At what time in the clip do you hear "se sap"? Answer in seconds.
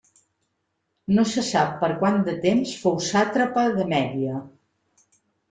1.31-1.75